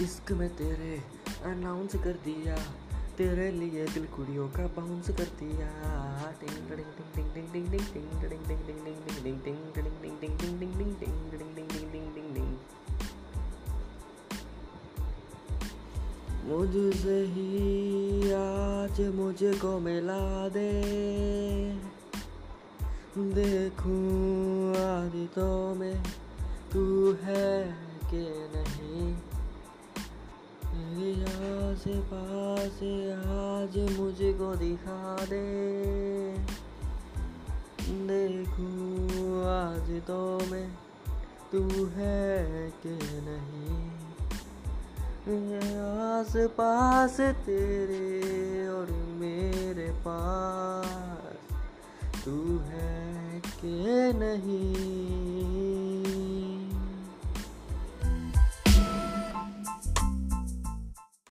इश्क 0.00 0.32
में 0.32 0.56
तेरे 0.56 1.02
अनाउंस 1.44 1.94
कर 1.94 2.12
दिया 2.12 2.56
तेरे 3.18 3.50
लिए 3.50 3.86
दिल 3.86 4.06
कुड़ियों 4.06 4.48
का 4.48 4.66
बाउंस 4.66 5.10
कर 5.10 5.24
दिया 5.24 5.68
मुझसे 16.44 17.24
ही 17.24 18.32
आज 18.32 19.14
मुझे 19.14 19.54
को 19.54 19.78
मिला 19.78 20.48
दे 20.48 20.72
देखूँ 23.18 24.70
आदि 24.76 25.26
तो 25.26 25.74
में 25.74 26.02
तू 26.72 27.12
है 27.12 27.62
कि 28.10 28.50
नहीं 28.54 29.07
आस 31.78 31.84
पास 31.86 33.26
आज 33.26 33.98
मुझको 33.98 34.56
दिखा 34.56 35.24
दे। 35.24 36.38
देखूँ 37.88 40.00
तो 40.00 40.50
मैं 40.50 40.78
तू 41.52 41.86
है 41.86 42.70
कि 42.70 42.98
नहीं? 43.02 43.90
आस 45.78 46.32
पास 46.36 47.20
तेरे 47.20 48.68
और 48.68 48.90
मेरे 48.90 49.90
पास 49.90 51.38
तू 52.24 52.58
है 52.58 53.40
कि 53.40 54.12
नहीं? 54.14 54.87